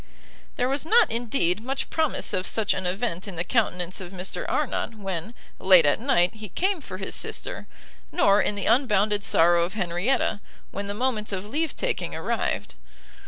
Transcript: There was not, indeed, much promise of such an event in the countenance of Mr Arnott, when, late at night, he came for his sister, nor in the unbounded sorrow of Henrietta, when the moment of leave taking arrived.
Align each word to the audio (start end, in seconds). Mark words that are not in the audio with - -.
There 0.55 0.67
was 0.67 0.83
not, 0.83 1.11
indeed, 1.11 1.61
much 1.61 1.91
promise 1.91 2.33
of 2.33 2.47
such 2.47 2.73
an 2.73 2.87
event 2.87 3.27
in 3.27 3.35
the 3.35 3.43
countenance 3.43 4.01
of 4.01 4.11
Mr 4.11 4.47
Arnott, 4.49 4.95
when, 4.95 5.35
late 5.59 5.85
at 5.85 5.99
night, 5.99 6.33
he 6.33 6.49
came 6.49 6.81
for 6.81 6.97
his 6.97 7.13
sister, 7.13 7.67
nor 8.11 8.41
in 8.41 8.55
the 8.55 8.65
unbounded 8.65 9.23
sorrow 9.23 9.63
of 9.63 9.75
Henrietta, 9.75 10.41
when 10.71 10.87
the 10.87 10.95
moment 10.95 11.31
of 11.31 11.45
leave 11.45 11.75
taking 11.75 12.15
arrived. 12.15 12.73